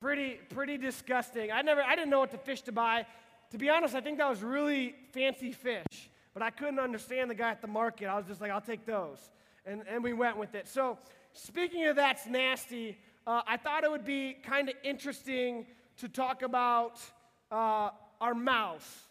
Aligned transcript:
Pretty, 0.00 0.40
pretty 0.48 0.78
disgusting. 0.78 1.52
I 1.52 1.60
never, 1.60 1.82
I 1.82 1.94
didn't 1.94 2.08
know 2.08 2.20
what 2.20 2.30
to 2.30 2.38
fish 2.38 2.62
to 2.62 2.72
buy. 2.72 3.04
To 3.50 3.58
be 3.58 3.68
honest, 3.68 3.94
I 3.94 4.00
think 4.00 4.16
that 4.16 4.30
was 4.30 4.42
really 4.42 4.94
fancy 5.12 5.52
fish, 5.52 6.08
but 6.32 6.42
I 6.42 6.48
couldn't 6.48 6.78
understand 6.78 7.30
the 7.30 7.34
guy 7.34 7.50
at 7.50 7.60
the 7.60 7.68
market. 7.68 8.06
I 8.06 8.16
was 8.16 8.24
just 8.26 8.40
like, 8.40 8.50
I'll 8.50 8.62
take 8.62 8.86
those. 8.86 9.18
And, 9.66 9.82
and 9.86 10.02
we 10.02 10.14
went 10.14 10.38
with 10.38 10.54
it. 10.54 10.68
So, 10.68 10.96
speaking 11.34 11.84
of 11.86 11.96
that's 11.96 12.26
nasty, 12.26 12.96
uh, 13.26 13.42
I 13.46 13.58
thought 13.58 13.84
it 13.84 13.90
would 13.90 14.06
be 14.06 14.38
kind 14.42 14.70
of 14.70 14.74
interesting 14.82 15.66
to 15.98 16.08
talk 16.08 16.40
about 16.40 16.98
uh, 17.52 17.90
our 18.22 18.34
mouth 18.34 19.06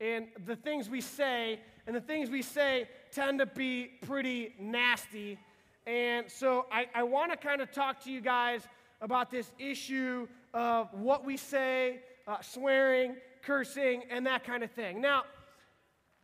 and 0.00 0.28
the 0.46 0.54
things 0.54 0.88
we 0.88 1.00
say. 1.00 1.58
And 1.88 1.96
the 1.96 2.00
things 2.00 2.30
we 2.30 2.42
say 2.42 2.88
tend 3.10 3.40
to 3.40 3.46
be 3.46 3.90
pretty 4.02 4.54
nasty. 4.60 5.36
And 5.84 6.30
so, 6.30 6.66
I, 6.70 6.86
I 6.94 7.02
want 7.02 7.32
to 7.32 7.36
kind 7.36 7.60
of 7.60 7.72
talk 7.72 8.04
to 8.04 8.12
you 8.12 8.20
guys 8.20 8.62
about 9.00 9.30
this 9.30 9.50
issue 9.58 10.26
of 10.54 10.92
what 10.92 11.24
we 11.24 11.36
say, 11.36 12.00
uh, 12.26 12.40
swearing, 12.40 13.16
cursing, 13.42 14.02
and 14.10 14.26
that 14.26 14.44
kind 14.44 14.62
of 14.62 14.70
thing. 14.70 15.00
Now, 15.00 15.22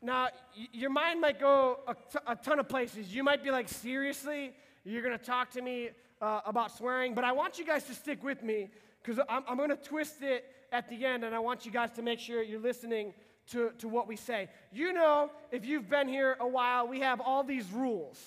now 0.03 0.29
your 0.73 0.91
mind 0.91 1.21
might 1.21 1.41
go 1.41 1.81
a, 1.87 1.95
t- 1.95 2.19
a 2.27 2.37
ton 2.37 2.59
of 2.59 2.69
places. 2.69 3.15
You 3.15 3.23
might 3.23 3.43
be 3.43 3.51
like, 3.51 3.69
seriously, 3.69 4.53
you're 4.85 5.03
going 5.03 5.19
to 5.19 5.25
talk 5.25 5.51
to 5.53 5.63
me 5.63 5.91
uh, 6.21 6.41
about 6.47 6.77
swearing? 6.77 7.15
But 7.15 7.25
I 7.25 7.33
want 7.33 7.59
you 7.59 7.65
guys 7.65 7.85
to 7.85 7.95
stick 7.95 8.23
with 8.23 8.43
me 8.43 8.71
because 9.03 9.23
I'm, 9.29 9.45
I'm 9.49 9.57
going 9.57 9.71
to 9.71 9.77
twist 9.77 10.23
it 10.23 10.45
at 10.73 10.89
the 10.89 11.05
end, 11.05 11.25
and 11.25 11.35
I 11.35 11.39
want 11.39 11.65
you 11.65 11.71
guys 11.71 11.93
to 11.93 12.03
make 12.03 12.19
sure 12.19 12.43
you're 12.43 12.61
listening 12.61 13.15
to, 13.51 13.71
to 13.79 13.89
what 13.89 14.09
we 14.09 14.17
say. 14.17 14.49
You 14.73 14.93
know, 14.93 15.31
if 15.53 15.65
you've 15.65 15.89
been 15.89 16.09
here 16.09 16.37
a 16.41 16.49
while, 16.49 16.89
we 16.89 17.01
have 17.01 17.21
all 17.21 17.45
these 17.45 17.71
rules. 17.71 18.19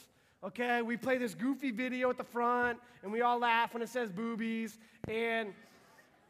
Okay, 0.43 0.83
we 0.83 0.97
play 0.97 1.17
this 1.17 1.33
goofy 1.33 1.71
video 1.71 2.11
at 2.11 2.17
the 2.17 2.23
front, 2.23 2.77
and 3.01 3.11
we 3.11 3.21
all 3.21 3.39
laugh 3.39 3.73
when 3.73 3.81
it 3.81 3.89
says 3.89 4.11
boobies, 4.11 4.77
and 5.07 5.51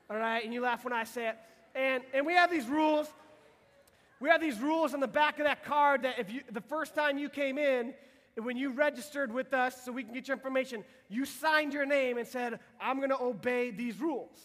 all 0.09 0.15
right, 0.15 0.45
and 0.45 0.53
you 0.53 0.61
laugh 0.61 0.85
when 0.85 0.93
I 0.93 1.03
say 1.03 1.27
it. 1.27 1.37
And, 1.75 2.01
and 2.13 2.25
we 2.25 2.33
have 2.33 2.49
these 2.49 2.67
rules. 2.67 3.07
We 4.21 4.29
have 4.29 4.39
these 4.39 4.59
rules 4.59 4.93
on 4.93 5.01
the 5.01 5.07
back 5.07 5.39
of 5.39 5.45
that 5.45 5.65
card 5.65 6.03
that 6.03 6.19
if 6.19 6.31
you, 6.31 6.41
the 6.49 6.61
first 6.61 6.95
time 6.95 7.17
you 7.17 7.27
came 7.27 7.57
in, 7.57 7.93
when 8.37 8.55
you 8.55 8.71
registered 8.71 9.33
with 9.33 9.53
us 9.53 9.83
so 9.83 9.91
we 9.91 10.03
can 10.03 10.13
get 10.13 10.29
your 10.29 10.37
information, 10.37 10.85
you 11.09 11.25
signed 11.25 11.73
your 11.73 11.85
name 11.85 12.17
and 12.17 12.25
said, 12.25 12.59
I'm 12.79 12.97
going 12.97 13.09
to 13.09 13.21
obey 13.21 13.71
these 13.71 13.99
rules. 13.99 14.39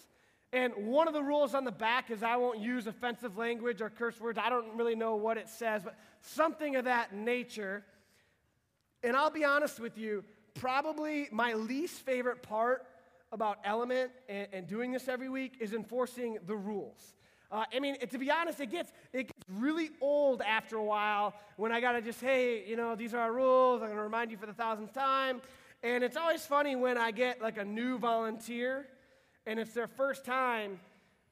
And 0.52 0.72
one 0.88 1.06
of 1.06 1.14
the 1.14 1.22
rules 1.22 1.54
on 1.54 1.64
the 1.64 1.72
back 1.72 2.10
is 2.10 2.22
I 2.24 2.36
won't 2.36 2.58
use 2.58 2.88
offensive 2.88 3.38
language 3.38 3.80
or 3.80 3.90
curse 3.90 4.20
words. 4.20 4.38
I 4.42 4.50
don't 4.50 4.76
really 4.76 4.96
know 4.96 5.14
what 5.14 5.38
it 5.38 5.48
says, 5.48 5.82
but 5.84 5.96
something 6.20 6.74
of 6.74 6.84
that 6.86 7.14
nature. 7.14 7.84
And 9.02 9.16
I'll 9.16 9.30
be 9.30 9.44
honest 9.44 9.80
with 9.80 9.98
you, 9.98 10.24
probably 10.54 11.28
my 11.32 11.54
least 11.54 12.00
favorite 12.04 12.42
part 12.42 12.86
about 13.32 13.58
Element 13.64 14.10
and, 14.28 14.46
and 14.52 14.66
doing 14.66 14.92
this 14.92 15.08
every 15.08 15.28
week 15.28 15.56
is 15.60 15.72
enforcing 15.72 16.38
the 16.46 16.54
rules. 16.54 17.14
Uh, 17.50 17.64
I 17.74 17.80
mean, 17.80 17.98
to 17.98 18.18
be 18.18 18.30
honest, 18.30 18.60
it 18.60 18.70
gets, 18.70 18.92
it 19.12 19.24
gets 19.24 19.44
really 19.48 19.90
old 20.00 20.40
after 20.40 20.76
a 20.76 20.84
while 20.84 21.34
when 21.56 21.70
I 21.72 21.80
got 21.80 21.92
to 21.92 22.00
just, 22.00 22.20
hey, 22.20 22.64
you 22.66 22.76
know, 22.76 22.94
these 22.94 23.12
are 23.12 23.18
our 23.18 23.32
rules. 23.32 23.82
I'm 23.82 23.90
to 23.90 23.96
remind 23.96 24.30
you 24.30 24.38
for 24.38 24.46
the 24.46 24.54
thousandth 24.54 24.94
time. 24.94 25.42
And 25.82 26.04
it's 26.04 26.16
always 26.16 26.46
funny 26.46 26.76
when 26.76 26.96
I 26.96 27.10
get 27.10 27.42
like 27.42 27.58
a 27.58 27.64
new 27.64 27.98
volunteer 27.98 28.86
and 29.46 29.58
it's 29.58 29.74
their 29.74 29.88
first 29.88 30.24
time 30.24 30.80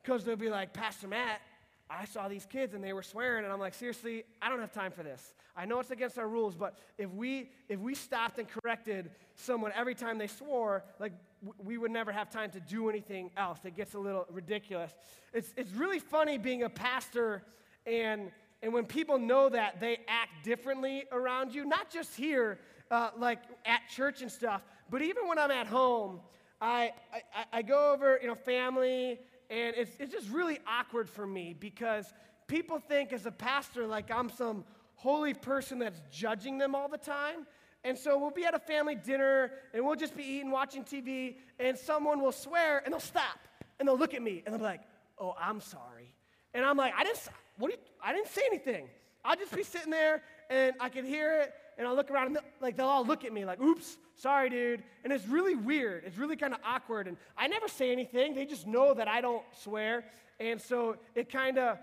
because 0.02 0.24
they'll 0.24 0.36
be 0.36 0.50
like, 0.50 0.72
Pastor 0.72 1.08
Matt, 1.08 1.40
I 1.90 2.04
saw 2.04 2.28
these 2.28 2.46
kids 2.46 2.74
and 2.74 2.84
they 2.84 2.92
were 2.92 3.02
swearing, 3.02 3.44
and 3.44 3.52
I'm 3.52 3.58
like, 3.58 3.74
seriously, 3.74 4.24
I 4.40 4.48
don't 4.48 4.60
have 4.60 4.72
time 4.72 4.92
for 4.92 5.02
this. 5.02 5.34
I 5.56 5.64
know 5.64 5.80
it's 5.80 5.90
against 5.90 6.18
our 6.18 6.28
rules, 6.28 6.54
but 6.54 6.78
if 6.96 7.10
we 7.10 7.50
if 7.68 7.80
we 7.80 7.94
stopped 7.94 8.38
and 8.38 8.46
corrected 8.48 9.10
someone 9.34 9.72
every 9.74 9.94
time 9.94 10.16
they 10.16 10.28
swore, 10.28 10.84
like 11.00 11.12
we 11.58 11.76
would 11.76 11.90
never 11.90 12.12
have 12.12 12.30
time 12.30 12.50
to 12.52 12.60
do 12.60 12.88
anything 12.88 13.30
else. 13.36 13.58
It 13.64 13.76
gets 13.76 13.94
a 13.94 13.98
little 13.98 14.26
ridiculous. 14.30 14.92
It's 15.34 15.52
it's 15.56 15.72
really 15.72 15.98
funny 15.98 16.38
being 16.38 16.62
a 16.62 16.70
pastor 16.70 17.42
and 17.86 18.30
and 18.62 18.72
when 18.72 18.84
people 18.84 19.18
know 19.18 19.48
that 19.48 19.80
they 19.80 19.98
act 20.06 20.44
differently 20.44 21.04
around 21.10 21.54
you, 21.54 21.64
not 21.64 21.90
just 21.90 22.14
here, 22.14 22.58
uh, 22.90 23.10
like 23.18 23.38
at 23.64 23.80
church 23.88 24.22
and 24.22 24.30
stuff, 24.30 24.62
but 24.90 25.02
even 25.02 25.26
when 25.26 25.38
I'm 25.38 25.50
at 25.50 25.66
home, 25.66 26.20
I, 26.60 26.92
I, 27.34 27.44
I 27.54 27.62
go 27.62 27.92
over, 27.92 28.18
you 28.20 28.28
know, 28.28 28.34
family, 28.34 29.18
and 29.50 29.74
it's, 29.76 29.90
it's 29.98 30.12
just 30.12 30.30
really 30.30 30.60
awkward 30.66 31.10
for 31.10 31.26
me 31.26 31.56
because 31.58 32.12
people 32.46 32.78
think 32.78 33.12
as 33.12 33.26
a 33.26 33.32
pastor, 33.32 33.86
like 33.86 34.10
I'm 34.10 34.30
some 34.30 34.64
holy 34.94 35.34
person 35.34 35.80
that's 35.80 36.00
judging 36.12 36.56
them 36.56 36.74
all 36.74 36.88
the 36.88 36.98
time. 36.98 37.46
And 37.82 37.98
so 37.98 38.18
we'll 38.18 38.30
be 38.30 38.44
at 38.44 38.54
a 38.54 38.58
family 38.58 38.94
dinner 38.94 39.50
and 39.74 39.84
we'll 39.84 39.96
just 39.96 40.16
be 40.16 40.22
eating, 40.22 40.50
watching 40.50 40.84
TV, 40.84 41.36
and 41.58 41.76
someone 41.76 42.22
will 42.22 42.32
swear 42.32 42.82
and 42.84 42.92
they'll 42.92 43.00
stop 43.00 43.38
and 43.78 43.88
they'll 43.88 43.98
look 43.98 44.14
at 44.14 44.22
me 44.22 44.42
and 44.44 44.52
they'll 44.52 44.58
be 44.58 44.64
like, 44.64 44.82
oh, 45.18 45.34
I'm 45.40 45.60
sorry. 45.60 46.14
And 46.54 46.64
I'm 46.64 46.76
like, 46.76 46.92
I 46.96 47.04
didn't, 47.04 47.20
what 47.58 47.72
you, 47.72 47.78
I 48.02 48.12
didn't 48.12 48.28
say 48.28 48.42
anything. 48.46 48.88
I'll 49.24 49.36
just 49.36 49.54
be 49.54 49.62
sitting 49.62 49.90
there 49.90 50.22
and 50.48 50.74
I 50.78 50.90
can 50.90 51.04
hear 51.04 51.40
it 51.40 51.52
and 51.80 51.88
I'll 51.88 51.96
look 51.96 52.10
around 52.10 52.26
and 52.26 52.36
they'll, 52.36 52.44
like 52.60 52.76
they'll 52.76 52.86
all 52.86 53.06
look 53.06 53.24
at 53.24 53.32
me 53.32 53.46
like, 53.46 53.58
oops, 53.58 53.96
sorry, 54.14 54.50
dude. 54.50 54.82
And 55.02 55.10
it's 55.10 55.26
really 55.26 55.56
weird. 55.56 56.04
It's 56.04 56.18
really 56.18 56.36
kind 56.36 56.52
of 56.52 56.60
awkward. 56.62 57.08
And 57.08 57.16
I 57.38 57.48
never 57.48 57.68
say 57.68 57.90
anything. 57.90 58.34
They 58.34 58.44
just 58.44 58.66
know 58.66 58.92
that 58.92 59.08
I 59.08 59.22
don't 59.22 59.42
swear. 59.62 60.04
And 60.38 60.60
so 60.60 60.96
it 61.14 61.32
kind 61.32 61.56
of, 61.56 61.78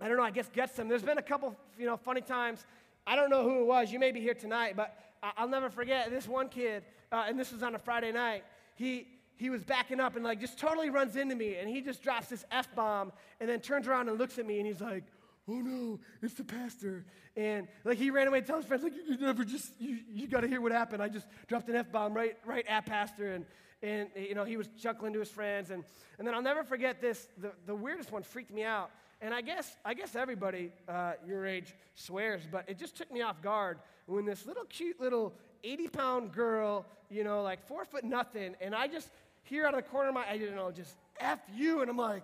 I 0.00 0.06
don't 0.06 0.16
know, 0.16 0.22
I 0.22 0.30
guess 0.30 0.48
gets 0.48 0.74
them. 0.74 0.86
There's 0.86 1.02
been 1.02 1.18
a 1.18 1.22
couple, 1.22 1.56
you 1.76 1.86
know, 1.86 1.96
funny 1.96 2.20
times. 2.20 2.64
I 3.04 3.16
don't 3.16 3.30
know 3.30 3.42
who 3.42 3.62
it 3.62 3.66
was. 3.66 3.90
You 3.90 3.98
may 3.98 4.12
be 4.12 4.20
here 4.20 4.32
tonight, 4.32 4.74
but 4.76 4.96
I'll 5.36 5.48
never 5.48 5.70
forget 5.70 6.08
this 6.10 6.28
one 6.28 6.48
kid, 6.48 6.84
uh, 7.10 7.24
and 7.26 7.36
this 7.36 7.50
was 7.52 7.64
on 7.64 7.74
a 7.74 7.78
Friday 7.80 8.12
night. 8.12 8.44
He, 8.76 9.08
he 9.36 9.50
was 9.50 9.64
backing 9.64 9.98
up 9.98 10.14
and 10.14 10.24
like 10.24 10.40
just 10.40 10.56
totally 10.56 10.88
runs 10.88 11.16
into 11.16 11.34
me, 11.34 11.56
and 11.56 11.68
he 11.68 11.80
just 11.80 12.00
drops 12.00 12.28
this 12.28 12.44
F 12.52 12.72
bomb 12.76 13.10
and 13.40 13.50
then 13.50 13.58
turns 13.58 13.88
around 13.88 14.08
and 14.08 14.18
looks 14.18 14.38
at 14.38 14.46
me 14.46 14.58
and 14.58 14.68
he's 14.68 14.80
like, 14.80 15.02
oh 15.50 15.60
no, 15.60 16.00
it's 16.22 16.34
the 16.34 16.44
pastor. 16.44 17.04
And 17.36 17.68
like 17.84 17.98
he 17.98 18.10
ran 18.10 18.28
away 18.28 18.40
to 18.40 18.46
tell 18.46 18.56
his 18.56 18.66
friends, 18.66 18.82
like, 18.82 18.94
you 18.94 19.16
never 19.18 19.44
just, 19.44 19.72
you, 19.80 19.98
you 20.12 20.26
got 20.26 20.40
to 20.40 20.48
hear 20.48 20.60
what 20.60 20.72
happened. 20.72 21.02
I 21.02 21.08
just 21.08 21.26
dropped 21.48 21.68
an 21.68 21.76
F 21.76 21.90
bomb 21.90 22.14
right, 22.14 22.36
right 22.44 22.64
at 22.68 22.86
pastor. 22.86 23.32
And, 23.32 23.46
and, 23.82 24.08
you 24.16 24.34
know, 24.34 24.44
he 24.44 24.56
was 24.56 24.68
chuckling 24.80 25.12
to 25.14 25.18
his 25.18 25.30
friends. 25.30 25.70
And, 25.70 25.84
and 26.18 26.26
then 26.26 26.34
I'll 26.34 26.42
never 26.42 26.62
forget 26.62 27.00
this, 27.00 27.28
the, 27.38 27.52
the 27.66 27.74
weirdest 27.74 28.12
one 28.12 28.22
freaked 28.22 28.52
me 28.52 28.64
out. 28.64 28.90
And 29.22 29.34
I 29.34 29.42
guess, 29.42 29.76
I 29.84 29.94
guess 29.94 30.16
everybody 30.16 30.72
uh, 30.88 31.12
your 31.26 31.46
age 31.46 31.74
swears, 31.94 32.42
but 32.50 32.64
it 32.68 32.78
just 32.78 32.96
took 32.96 33.12
me 33.12 33.20
off 33.20 33.42
guard 33.42 33.78
when 34.06 34.24
this 34.24 34.46
little 34.46 34.64
cute 34.64 34.98
little 34.98 35.34
80 35.62 35.88
pound 35.88 36.32
girl, 36.32 36.86
you 37.10 37.22
know, 37.22 37.42
like 37.42 37.66
four 37.66 37.84
foot 37.84 38.02
nothing, 38.02 38.56
and 38.60 38.74
I 38.74 38.88
just 38.88 39.10
hear 39.42 39.66
out 39.66 39.74
of 39.74 39.84
the 39.84 39.90
corner 39.90 40.08
of 40.08 40.14
my, 40.14 40.26
I 40.26 40.38
don't 40.38 40.56
know, 40.56 40.70
just 40.70 40.94
F 41.18 41.38
you, 41.54 41.82
and 41.82 41.90
I'm 41.90 41.96
like, 41.98 42.22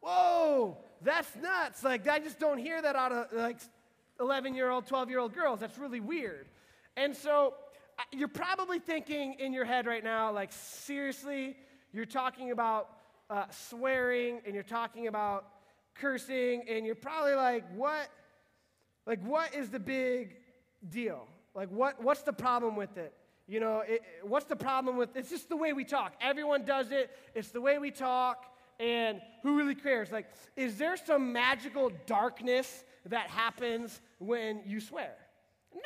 whoa, 0.00 0.78
that's 1.02 1.34
nuts. 1.36 1.82
Like, 1.82 2.06
I 2.08 2.18
just 2.18 2.38
don't 2.38 2.58
hear 2.58 2.80
that 2.82 2.96
out 2.96 3.12
of 3.12 3.26
like 3.32 3.58
11 4.18 4.54
year 4.54 4.70
old, 4.70 4.86
12 4.86 5.10
year 5.10 5.18
old 5.18 5.34
girls. 5.34 5.60
That's 5.60 5.78
really 5.78 6.00
weird. 6.00 6.46
And 6.96 7.16
so 7.16 7.54
you're 8.12 8.28
probably 8.28 8.78
thinking 8.78 9.34
in 9.38 9.52
your 9.52 9.64
head 9.64 9.86
right 9.86 10.04
now, 10.04 10.32
like, 10.32 10.52
seriously, 10.52 11.56
you're 11.92 12.06
talking 12.06 12.50
about 12.50 12.88
uh, 13.28 13.44
swearing 13.50 14.40
and 14.44 14.54
you're 14.54 14.62
talking 14.62 15.06
about 15.06 15.46
cursing, 15.94 16.64
and 16.68 16.86
you're 16.86 16.94
probably 16.94 17.34
like, 17.34 17.64
what? 17.74 18.08
Like, 19.06 19.22
what 19.22 19.54
is 19.54 19.70
the 19.70 19.78
big 19.78 20.36
deal? 20.88 21.26
Like, 21.54 21.68
what, 21.70 22.02
what's 22.02 22.22
the 22.22 22.32
problem 22.32 22.76
with 22.76 22.96
it? 22.96 23.12
You 23.46 23.60
know, 23.60 23.82
it, 23.86 24.02
what's 24.22 24.46
the 24.46 24.56
problem 24.56 24.96
with 24.96 25.16
it's 25.16 25.30
just 25.30 25.48
the 25.48 25.56
way 25.56 25.72
we 25.72 25.84
talk. 25.84 26.14
Everyone 26.20 26.64
does 26.64 26.92
it. 26.92 27.10
It's 27.34 27.50
the 27.50 27.60
way 27.60 27.78
we 27.78 27.90
talk, 27.90 28.44
and 28.80 29.20
who 29.42 29.56
really 29.58 29.74
cares? 29.74 30.10
Like, 30.10 30.26
is 30.56 30.78
there 30.78 30.96
some 30.96 31.32
magical 31.32 31.92
darkness 32.06 32.84
that 33.06 33.28
happens 33.28 34.00
when 34.18 34.62
you 34.66 34.80
swear? 34.80 35.12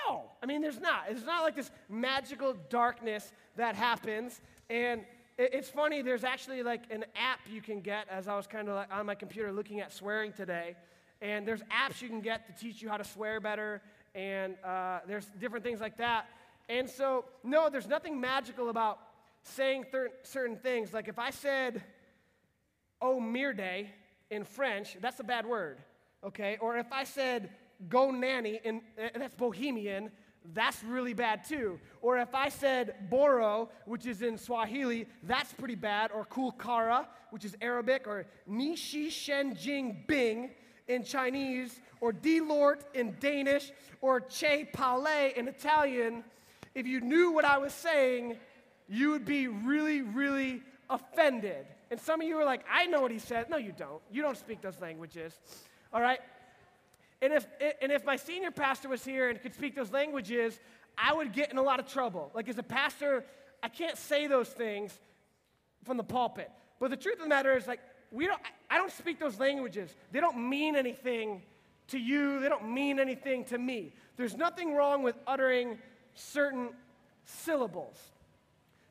No, 0.06 0.30
I 0.42 0.46
mean, 0.46 0.62
there's 0.62 0.80
not. 0.80 1.06
It's 1.10 1.24
not 1.24 1.42
like 1.42 1.56
this 1.56 1.70
magical 1.88 2.54
darkness 2.70 3.32
that 3.56 3.74
happens. 3.74 4.40
And 4.70 5.04
it's 5.36 5.68
funny, 5.68 6.00
there's 6.00 6.24
actually 6.24 6.62
like 6.62 6.84
an 6.90 7.04
app 7.16 7.40
you 7.50 7.60
can 7.60 7.80
get 7.80 8.06
as 8.08 8.28
I 8.28 8.36
was 8.36 8.46
kind 8.46 8.68
of 8.68 8.76
like 8.76 8.92
on 8.92 9.04
my 9.04 9.16
computer 9.16 9.52
looking 9.52 9.80
at 9.80 9.92
swearing 9.92 10.32
today. 10.32 10.76
And 11.20 11.46
there's 11.46 11.62
apps 11.62 12.00
you 12.00 12.08
can 12.08 12.20
get 12.20 12.46
to 12.46 12.64
teach 12.64 12.80
you 12.80 12.88
how 12.88 12.96
to 12.96 13.04
swear 13.04 13.40
better. 13.40 13.82
And 14.14 14.54
uh, 14.64 15.00
there's 15.08 15.26
different 15.40 15.64
things 15.64 15.80
like 15.80 15.98
that. 15.98 16.26
And 16.68 16.88
so, 16.88 17.24
no, 17.42 17.68
there's 17.68 17.88
nothing 17.88 18.20
magical 18.20 18.68
about 18.70 19.00
saying 19.42 19.86
thir- 19.90 20.12
certain 20.22 20.56
things. 20.56 20.94
Like 20.94 21.08
if 21.08 21.18
I 21.18 21.30
said, 21.30 21.82
oh, 23.04 23.20
merde 23.20 23.90
in 24.30 24.44
French, 24.44 24.96
that's 25.00 25.20
a 25.20 25.24
bad 25.24 25.44
word, 25.44 25.76
okay? 26.24 26.56
Or 26.60 26.78
if 26.78 26.90
I 26.90 27.04
said, 27.04 27.50
go 27.90 28.10
nanny, 28.10 28.60
and 28.64 28.80
eh, 28.96 29.10
that's 29.14 29.34
bohemian, 29.34 30.10
that's 30.52 30.82
really 30.82 31.12
bad 31.12 31.44
too. 31.44 31.78
Or 32.00 32.18
if 32.18 32.34
I 32.34 32.48
said 32.48 32.94
boro, 33.10 33.68
which 33.84 34.06
is 34.06 34.22
in 34.22 34.36
Swahili, 34.36 35.06
that's 35.22 35.52
pretty 35.52 35.74
bad. 35.74 36.10
Or 36.12 36.24
kulkara, 36.24 37.06
which 37.30 37.44
is 37.44 37.56
Arabic. 37.62 38.06
Or 38.06 38.26
nishi 38.50 39.08
shenjing 39.08 40.06
bing 40.06 40.50
in 40.86 41.02
Chinese. 41.02 41.80
Or 42.00 42.12
dilort 42.12 42.82
in 42.92 43.16
Danish. 43.20 43.72
Or 44.02 44.20
che 44.20 44.68
pale 44.70 45.32
in 45.34 45.48
Italian. 45.48 46.24
If 46.74 46.86
you 46.86 47.00
knew 47.00 47.32
what 47.32 47.46
I 47.46 47.56
was 47.56 47.72
saying, 47.72 48.36
you 48.86 49.10
would 49.12 49.24
be 49.24 49.48
really, 49.48 50.02
really 50.02 50.62
offended. 50.90 51.66
And 51.90 52.00
some 52.00 52.20
of 52.20 52.26
you 52.26 52.36
are 52.38 52.44
like, 52.44 52.64
I 52.70 52.86
know 52.86 53.00
what 53.00 53.10
he 53.10 53.18
said. 53.18 53.50
No, 53.50 53.56
you 53.56 53.72
don't. 53.76 54.02
You 54.10 54.22
don't 54.22 54.36
speak 54.36 54.60
those 54.60 54.80
languages. 54.80 55.38
All 55.92 56.00
right? 56.00 56.20
And 57.22 57.32
if, 57.32 57.46
and 57.80 57.90
if 57.90 58.04
my 58.04 58.16
senior 58.16 58.50
pastor 58.50 58.88
was 58.88 59.04
here 59.04 59.30
and 59.30 59.40
could 59.40 59.54
speak 59.54 59.74
those 59.74 59.90
languages, 59.90 60.58
I 60.98 61.14
would 61.14 61.32
get 61.32 61.50
in 61.50 61.58
a 61.58 61.62
lot 61.62 61.80
of 61.80 61.86
trouble. 61.86 62.30
Like, 62.34 62.48
as 62.48 62.58
a 62.58 62.62
pastor, 62.62 63.24
I 63.62 63.68
can't 63.68 63.96
say 63.96 64.26
those 64.26 64.48
things 64.48 64.98
from 65.84 65.96
the 65.96 66.04
pulpit. 66.04 66.50
But 66.80 66.90
the 66.90 66.96
truth 66.96 67.16
of 67.16 67.22
the 67.22 67.28
matter 67.28 67.56
is, 67.56 67.66
like, 67.66 67.80
we 68.10 68.26
don't, 68.26 68.40
I 68.70 68.76
don't 68.78 68.92
speak 68.92 69.18
those 69.18 69.38
languages. 69.38 69.94
They 70.12 70.20
don't 70.20 70.48
mean 70.48 70.76
anything 70.76 71.42
to 71.88 71.98
you, 71.98 72.40
they 72.40 72.48
don't 72.48 72.72
mean 72.72 72.98
anything 72.98 73.44
to 73.46 73.58
me. 73.58 73.92
There's 74.16 74.36
nothing 74.36 74.74
wrong 74.74 75.02
with 75.02 75.16
uttering 75.26 75.78
certain 76.14 76.70
syllables. 77.24 77.98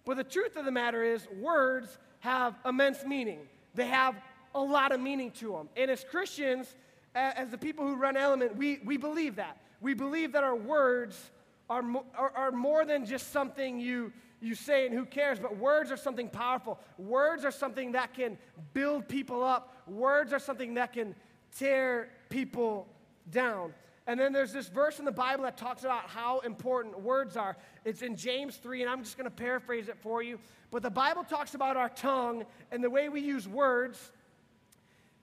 But 0.05 0.17
the 0.17 0.23
truth 0.23 0.55
of 0.55 0.65
the 0.65 0.71
matter 0.71 1.03
is, 1.03 1.27
words 1.39 1.97
have 2.19 2.55
immense 2.65 3.03
meaning. 3.05 3.39
They 3.75 3.87
have 3.87 4.15
a 4.53 4.61
lot 4.61 4.91
of 4.91 4.99
meaning 4.99 5.31
to 5.31 5.53
them. 5.53 5.69
And 5.75 5.89
as 5.89 6.03
Christians, 6.03 6.75
as 7.15 7.49
the 7.49 7.57
people 7.57 7.87
who 7.87 7.95
run 7.95 8.17
Element, 8.17 8.55
we, 8.55 8.79
we 8.83 8.97
believe 8.97 9.35
that. 9.37 9.57
We 9.81 9.93
believe 9.93 10.31
that 10.33 10.43
our 10.43 10.55
words 10.55 11.31
are, 11.69 11.83
are, 12.17 12.31
are 12.35 12.51
more 12.51 12.85
than 12.85 13.05
just 13.05 13.31
something 13.31 13.79
you, 13.79 14.11
you 14.41 14.55
say 14.55 14.85
and 14.85 14.93
who 14.93 15.05
cares, 15.05 15.39
but 15.39 15.57
words 15.57 15.91
are 15.91 15.97
something 15.97 16.29
powerful. 16.29 16.79
Words 16.97 17.45
are 17.45 17.51
something 17.51 17.93
that 17.93 18.13
can 18.13 18.37
build 18.73 19.07
people 19.07 19.43
up, 19.43 19.75
words 19.87 20.33
are 20.33 20.39
something 20.39 20.75
that 20.75 20.93
can 20.93 21.15
tear 21.57 22.09
people 22.29 22.87
down. 23.31 23.73
And 24.05 24.19
then 24.19 24.33
there's 24.33 24.51
this 24.51 24.67
verse 24.67 24.99
in 24.99 25.05
the 25.05 25.11
Bible 25.11 25.43
that 25.43 25.55
talks 25.55 25.83
about 25.83 26.09
how 26.09 26.39
important 26.39 26.99
words 26.99 27.37
are. 27.37 27.55
It's 27.85 28.01
in 28.01 28.17
James 28.17 28.57
3, 28.57 28.81
and 28.81 28.91
I'm 28.91 29.03
just 29.03 29.17
going 29.17 29.29
to 29.29 29.35
paraphrase 29.35 29.87
it 29.87 29.97
for 30.01 30.21
you. 30.21 30.39
But 30.71 30.83
the 30.83 30.89
Bible 30.89 31.23
talks 31.23 31.55
about 31.55 31.77
our 31.77 31.89
tongue 31.89 32.45
and 32.71 32.83
the 32.83 32.89
way 32.89 33.07
we 33.07 33.21
use 33.21 33.47
words. 33.47 34.11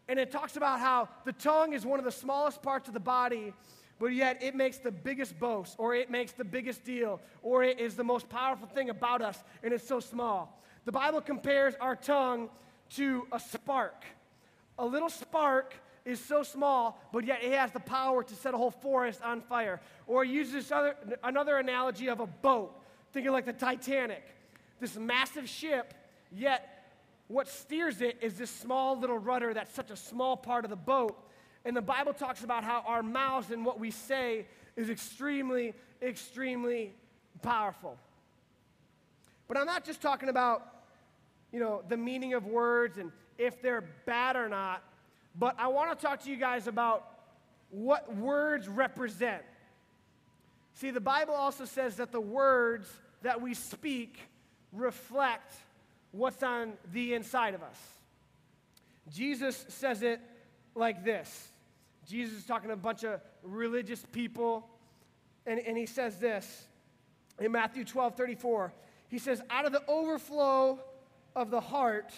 And 0.08 0.18
it 0.18 0.30
talks 0.30 0.56
about 0.56 0.80
how 0.80 1.08
the 1.24 1.32
tongue 1.32 1.74
is 1.74 1.84
one 1.84 1.98
of 1.98 2.04
the 2.04 2.10
smallest 2.10 2.62
parts 2.62 2.88
of 2.88 2.94
the 2.94 3.00
body, 3.00 3.52
but 3.98 4.08
yet 4.08 4.42
it 4.42 4.54
makes 4.54 4.78
the 4.78 4.90
biggest 4.90 5.38
boast, 5.38 5.76
or 5.78 5.94
it 5.94 6.10
makes 6.10 6.32
the 6.32 6.44
biggest 6.44 6.82
deal, 6.82 7.20
or 7.42 7.62
it 7.62 7.78
is 7.78 7.96
the 7.96 8.04
most 8.04 8.28
powerful 8.30 8.66
thing 8.66 8.88
about 8.88 9.20
us, 9.20 9.44
and 9.62 9.74
it's 9.74 9.86
so 9.86 10.00
small. 10.00 10.62
The 10.86 10.92
Bible 10.92 11.20
compares 11.20 11.74
our 11.80 11.94
tongue 11.94 12.48
to 12.96 13.26
a 13.30 13.38
spark. 13.38 14.04
A 14.78 14.86
little 14.86 15.10
spark 15.10 15.74
is 16.04 16.18
so 16.18 16.42
small, 16.42 17.00
but 17.12 17.24
yet 17.24 17.42
it 17.42 17.52
has 17.52 17.70
the 17.72 17.80
power 17.80 18.22
to 18.22 18.34
set 18.34 18.54
a 18.54 18.56
whole 18.56 18.70
forest 18.70 19.20
on 19.22 19.40
fire. 19.40 19.80
Or 20.06 20.24
use 20.24 20.52
this 20.52 20.70
other, 20.72 20.96
another 21.22 21.58
analogy 21.58 22.08
of 22.08 22.20
a 22.20 22.26
boat, 22.26 22.80
thinking 23.12 23.32
like 23.32 23.46
the 23.46 23.52
Titanic. 23.52 24.22
This 24.80 24.96
massive 24.96 25.48
ship, 25.48 25.94
yet 26.32 26.94
what 27.28 27.48
steers 27.48 28.00
it 28.00 28.18
is 28.20 28.34
this 28.38 28.50
small 28.50 28.98
little 28.98 29.18
rudder 29.18 29.54
that's 29.54 29.74
such 29.74 29.90
a 29.90 29.96
small 29.96 30.36
part 30.36 30.64
of 30.64 30.70
the 30.70 30.76
boat. 30.76 31.16
And 31.64 31.76
the 31.76 31.82
Bible 31.82 32.12
talks 32.12 32.42
about 32.42 32.64
how 32.64 32.82
our 32.86 33.02
mouths 33.02 33.50
and 33.50 33.64
what 33.64 33.78
we 33.78 33.90
say 33.90 34.46
is 34.76 34.90
extremely, 34.90 35.74
extremely 36.02 36.94
powerful. 37.42 37.98
But 39.46 39.58
I'm 39.58 39.66
not 39.66 39.84
just 39.84 40.00
talking 40.00 40.28
about, 40.28 40.66
you 41.52 41.60
know, 41.60 41.82
the 41.88 41.96
meaning 41.96 42.34
of 42.34 42.46
words 42.46 42.98
and 42.98 43.12
if 43.36 43.60
they're 43.60 43.84
bad 44.06 44.36
or 44.36 44.48
not. 44.48 44.82
But 45.34 45.56
I 45.58 45.68
want 45.68 45.98
to 45.98 46.06
talk 46.06 46.22
to 46.24 46.30
you 46.30 46.36
guys 46.36 46.66
about 46.66 47.06
what 47.70 48.14
words 48.16 48.68
represent. 48.68 49.42
See, 50.74 50.90
the 50.90 51.00
Bible 51.00 51.34
also 51.34 51.64
says 51.64 51.96
that 51.96 52.12
the 52.12 52.20
words 52.20 52.88
that 53.22 53.40
we 53.40 53.54
speak 53.54 54.18
reflect 54.72 55.54
what's 56.10 56.42
on 56.42 56.72
the 56.92 57.14
inside 57.14 57.54
of 57.54 57.62
us. 57.62 57.78
Jesus 59.10 59.64
says 59.68 60.02
it 60.02 60.20
like 60.74 61.04
this 61.04 61.48
Jesus 62.08 62.38
is 62.38 62.44
talking 62.44 62.68
to 62.68 62.74
a 62.74 62.76
bunch 62.76 63.04
of 63.04 63.20
religious 63.42 64.04
people, 64.12 64.68
and, 65.46 65.60
and 65.60 65.76
he 65.76 65.86
says 65.86 66.18
this 66.18 66.66
in 67.38 67.52
Matthew 67.52 67.84
12 67.84 68.16
34. 68.16 68.72
He 69.08 69.18
says, 69.18 69.42
Out 69.50 69.66
of 69.66 69.72
the 69.72 69.82
overflow 69.86 70.78
of 71.34 71.50
the 71.50 71.60
heart, 71.60 72.12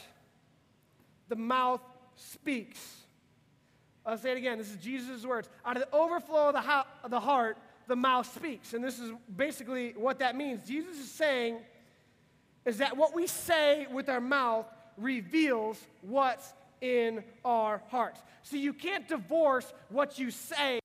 the 1.28 1.36
mouth 1.36 1.80
speaks. 2.16 2.96
I'll 4.04 4.18
say 4.18 4.32
it 4.32 4.38
again. 4.38 4.58
This 4.58 4.70
is 4.70 4.76
Jesus' 4.76 5.24
words. 5.24 5.48
Out 5.64 5.76
of 5.76 5.82
the 5.88 5.96
overflow 5.96 6.48
of 6.48 6.54
the, 6.54 6.60
ho- 6.60 6.86
of 7.04 7.10
the 7.10 7.20
heart, 7.20 7.56
the 7.86 7.96
mouth 7.96 8.32
speaks. 8.34 8.74
And 8.74 8.82
this 8.82 8.98
is 8.98 9.12
basically 9.36 9.92
what 9.96 10.18
that 10.18 10.36
means. 10.36 10.66
Jesus 10.66 10.98
is 10.98 11.10
saying 11.10 11.58
is 12.64 12.78
that 12.78 12.96
what 12.96 13.14
we 13.14 13.26
say 13.26 13.86
with 13.92 14.08
our 14.08 14.20
mouth 14.20 14.66
reveals 14.96 15.78
what's 16.02 16.52
in 16.80 17.22
our 17.44 17.82
hearts. 17.88 18.20
So 18.42 18.56
you 18.56 18.72
can't 18.72 19.06
divorce 19.06 19.72
what 19.88 20.18
you 20.18 20.30
say 20.30 20.80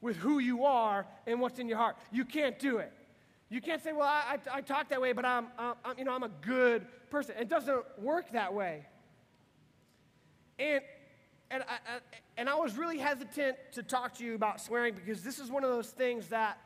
with 0.00 0.16
who 0.16 0.38
you 0.38 0.64
are 0.64 1.06
and 1.26 1.40
what's 1.40 1.58
in 1.58 1.68
your 1.68 1.78
heart. 1.78 1.96
You 2.12 2.24
can't 2.24 2.58
do 2.58 2.78
it. 2.78 2.92
You 3.48 3.60
can't 3.60 3.82
say, 3.82 3.92
well, 3.92 4.08
I, 4.08 4.38
I, 4.50 4.56
I 4.56 4.60
talk 4.60 4.88
that 4.88 5.00
way, 5.00 5.12
but 5.12 5.24
I'm, 5.24 5.46
I'm, 5.58 5.74
you 5.98 6.04
know, 6.04 6.14
I'm 6.14 6.24
a 6.24 6.30
good 6.40 6.86
person. 7.10 7.36
It 7.38 7.48
doesn't 7.48 7.84
work 7.98 8.32
that 8.32 8.52
way. 8.52 8.86
And 10.58 10.82
and 11.50 11.62
I, 11.62 11.98
and 12.36 12.48
I 12.48 12.56
was 12.56 12.76
really 12.76 12.98
hesitant 12.98 13.56
to 13.72 13.82
talk 13.82 14.14
to 14.14 14.24
you 14.24 14.34
about 14.34 14.60
swearing 14.60 14.94
because 14.94 15.22
this 15.22 15.38
is 15.38 15.50
one 15.50 15.62
of 15.62 15.70
those 15.70 15.90
things 15.90 16.28
that 16.28 16.58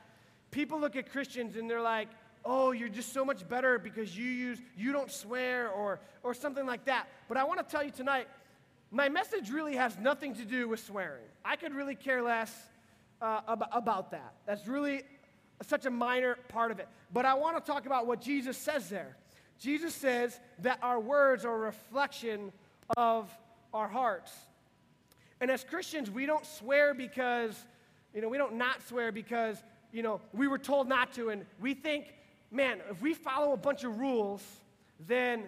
people 0.51 0.81
look 0.81 0.97
at 0.97 1.11
Christians 1.11 1.57
and 1.57 1.69
they're 1.69 1.83
like, 1.83 2.09
oh, 2.45 2.73
you're 2.73 2.89
just 2.89 3.13
so 3.13 3.25
much 3.25 3.47
better 3.49 3.79
because 3.79 4.17
you 4.17 4.25
use, 4.25 4.59
you 4.77 4.93
don't 4.93 5.11
swear 5.11 5.69
or, 5.71 6.01
or 6.23 6.33
something 6.33 6.67
like 6.67 6.87
that. 6.87 7.09
But 7.29 7.37
I 7.37 7.45
want 7.45 7.61
to 7.61 7.71
tell 7.71 7.85
you 7.85 7.91
tonight, 7.91 8.29
my 8.91 9.09
message 9.09 9.51
really 9.51 9.77
has 9.77 9.99
nothing 9.99 10.35
to 10.37 10.45
do 10.45 10.69
with 10.69 10.81
swearing. 10.81 11.25
I 11.45 11.57
could 11.57 11.75
really 11.75 11.95
care 11.95 12.23
less 12.23 12.53
uh, 13.21 13.41
ab- 13.47 13.69
about 13.73 14.11
that. 14.13 14.35
That's 14.47 14.67
really 14.67 15.03
such 15.63 15.85
a 15.85 15.91
minor 15.91 16.37
part 16.49 16.71
of 16.71 16.79
it. 16.79 16.89
But 17.13 17.27
I 17.27 17.35
want 17.35 17.63
to 17.63 17.71
talk 17.71 17.87
about 17.87 18.07
what 18.07 18.21
Jesus 18.21 18.57
says 18.57 18.89
there. 18.89 19.17
Jesus 19.59 19.95
says 19.95 20.41
that 20.61 20.79
our 20.83 20.99
words 20.99 21.45
are 21.45 21.55
a 21.55 21.59
reflection 21.59 22.51
of 22.97 23.31
our 23.73 23.89
hearts. 23.89 24.33
And 25.41 25.51
as 25.51 25.65
Christians, 25.65 26.11
we 26.11 26.27
don't 26.27 26.45
swear 26.45 26.95
because, 26.95 27.65
you 28.15 28.21
know, 28.21 28.29
we 28.29 28.39
don't 28.39 28.55
not 28.55 28.83
swear 28.87 29.11
because, 29.11 29.63
you 29.93 30.03
know, 30.03 30.21
we 30.33 30.49
were 30.49 30.59
told 30.59 30.89
not 30.89 31.13
to. 31.15 31.31
And 31.31 31.47
we 31.61 31.75
think, 31.75 32.15
man, 32.51 32.81
if 32.91 33.01
we 33.01 33.15
follow 33.15 33.53
a 33.53 33.57
bunch 33.57 33.85
of 33.85 33.99
rules, 33.99 34.45
then, 35.07 35.45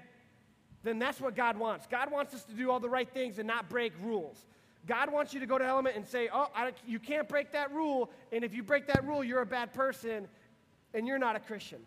then 0.82 0.98
that's 0.98 1.20
what 1.20 1.36
God 1.36 1.58
wants. 1.58 1.86
God 1.86 2.10
wants 2.10 2.34
us 2.34 2.44
to 2.44 2.54
do 2.54 2.70
all 2.70 2.80
the 2.80 2.88
right 2.88 3.08
things 3.08 3.38
and 3.38 3.46
not 3.46 3.68
break 3.68 3.92
rules. 4.02 4.46
God 4.86 5.12
wants 5.12 5.32
you 5.32 5.40
to 5.40 5.46
go 5.46 5.58
to 5.58 5.64
Element 5.64 5.94
and 5.94 6.06
say, 6.06 6.28
oh, 6.32 6.48
I, 6.54 6.72
you 6.86 6.98
can't 6.98 7.28
break 7.28 7.52
that 7.52 7.72
rule. 7.72 8.10
And 8.32 8.42
if 8.42 8.54
you 8.54 8.62
break 8.62 8.86
that 8.88 9.06
rule, 9.06 9.22
you're 9.22 9.42
a 9.42 9.46
bad 9.46 9.72
person 9.72 10.26
and 10.94 11.06
you're 11.06 11.18
not 11.18 11.36
a 11.36 11.40
Christian. 11.40 11.78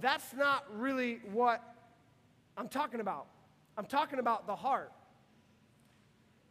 That's 0.00 0.32
not 0.34 0.64
really 0.78 1.20
what 1.32 1.62
I'm 2.56 2.68
talking 2.68 3.00
about. 3.00 3.26
I'm 3.76 3.86
talking 3.86 4.18
about 4.18 4.46
the 4.46 4.54
heart. 4.54 4.92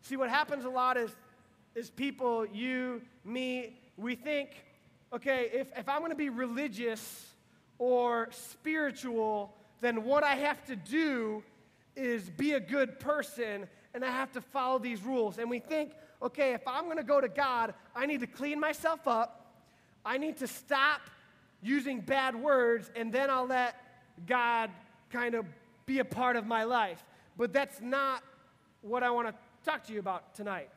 See, 0.02 0.16
what 0.16 0.30
happens 0.30 0.66
a 0.66 0.70
lot 0.70 0.98
is, 0.98 1.16
is 1.76 1.90
people, 1.90 2.46
you, 2.46 3.02
me, 3.24 3.80
we 3.98 4.16
think, 4.16 4.66
okay, 5.14 5.50
if, 5.54 5.68
if 5.78 5.90
I'm 5.90 6.00
going 6.00 6.12
to 6.12 6.18
be 6.18 6.30
religious 6.30 7.28
or 7.78 8.30
spiritual, 8.32 9.54
then 9.82 10.04
what 10.04 10.24
I 10.24 10.36
have 10.36 10.66
to 10.66 10.76
do 10.76 11.44
is 11.96 12.30
be 12.30 12.54
a 12.54 12.60
good 12.60 13.00
person 13.00 13.68
and 13.94 14.06
I 14.06 14.10
have 14.10 14.32
to 14.34 14.42
follow 14.42 14.80
these 14.80 15.02
rules. 15.04 15.38
And 15.38 15.50
we 15.50 15.60
think, 15.60 15.94
okay, 16.22 16.54
if 16.54 16.62
I'm 16.68 16.86
going 16.86 16.98
to 16.98 17.04
go 17.04 17.20
to 17.20 17.30
God, 17.30 17.74
I 17.96 18.06
need 18.06 18.20
to 18.22 18.28
clean 18.28 18.60
myself 18.60 19.08
up, 19.08 19.54
I 20.06 20.18
need 20.18 20.38
to 20.38 20.48
stop 20.48 21.02
using 21.62 22.00
bad 22.00 22.36
words, 22.36 22.90
and 22.96 23.12
then 23.12 23.30
I'll 23.30 23.48
let 23.48 23.76
God 24.26 24.70
kind 25.12 25.36
of 25.36 25.46
be 25.86 26.00
a 26.00 26.06
part 26.06 26.36
of 26.36 26.46
my 26.46 26.64
life. 26.64 27.04
But 27.38 27.52
that's 27.52 27.82
not 27.82 28.24
what 28.82 29.04
I 29.04 29.10
want 29.10 29.28
to 29.28 29.34
talk 29.66 29.86
to 29.88 29.94
you 29.94 30.00
about 30.00 30.36
tonight. 30.36 30.70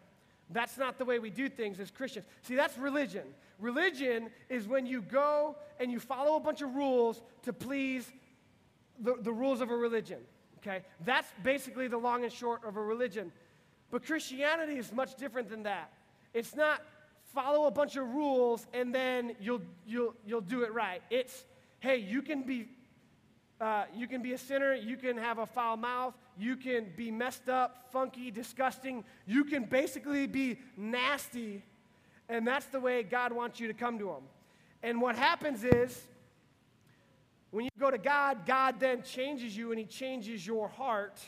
That's 0.51 0.77
not 0.77 0.99
the 0.99 1.05
way 1.05 1.19
we 1.19 1.31
do 1.31 1.49
things 1.49 1.81
as 1.81 1.91
Christians. 1.91 2.27
See, 2.43 2.55
that's 2.55 2.77
religion. 2.77 3.25
Religion 3.59 4.31
is 4.49 4.67
when 4.67 4.87
you 4.87 5.01
go 5.03 5.57
and 5.81 5.91
you 5.91 6.01
follow 6.01 6.37
a 6.37 6.41
bunch 6.41 6.63
of 6.63 6.75
rules 6.75 7.23
to 7.43 7.53
please 7.53 8.11
the, 9.01 9.15
the 9.21 9.33
rules 9.33 9.61
of 9.61 9.71
a 9.71 9.77
religion. 9.77 10.19
Okay? 10.59 10.85
That's 11.05 11.29
basically 11.43 11.89
the 11.89 11.99
long 11.99 12.25
and 12.25 12.33
short 12.33 12.65
of 12.65 12.77
a 12.77 12.83
religion. 12.83 13.33
But 13.91 14.05
Christianity 14.05 14.75
is 14.75 14.93
much 14.93 15.17
different 15.17 15.49
than 15.49 15.63
that. 15.65 15.93
It's 16.35 16.55
not 16.55 16.83
follow 17.35 17.67
a 17.67 17.71
bunch 17.71 17.97
of 17.97 18.09
rules 18.09 18.67
and 18.73 18.95
then 18.95 19.35
you'll, 19.41 19.63
you'll, 19.87 20.15
you'll 20.27 20.41
do 20.41 20.63
it 20.63 20.73
right. 20.73 21.03
It's, 21.11 21.45
hey, 21.81 21.97
you 21.97 22.23
can 22.23 22.43
be 22.43 22.69
uh, 23.61 23.85
you 23.95 24.09
can 24.09 24.23
be 24.23 24.33
a 24.33 24.39
sinner, 24.39 24.75
you 24.75 24.97
can 24.97 25.17
have 25.17 25.39
a 25.39 25.47
foul 25.47 25.77
mouth, 25.77 26.15
you 26.37 26.57
can 26.57 26.87
be 26.97 27.11
messed 27.11 27.49
up, 27.49 27.89
funky, 27.93 28.31
disgusting, 28.31 29.05
you 29.27 29.45
can 29.45 29.65
basically 29.65 30.27
be 30.27 30.59
nasty, 30.77 31.63
and 32.29 32.47
that's 32.47 32.67
the 32.67 32.81
way 32.81 33.03
God 33.03 33.33
wants 33.33 33.61
you 33.61 33.69
to 33.69 33.75
come 33.75 33.99
to 33.99 34.09
Him. 34.11 34.23
And 34.83 35.01
what 35.01 35.17
happens 35.17 35.63
is, 35.63 36.07
when 37.51 37.65
you 37.65 37.71
go 37.79 37.91
to 37.91 37.99
God, 37.99 38.47
God 38.47 38.81
then 38.81 39.03
changes 39.03 39.57
you 39.57 39.71
and 39.71 39.79
He 39.79 39.87
changes 39.87 40.47
your 40.47 40.69
heart. 40.69 41.21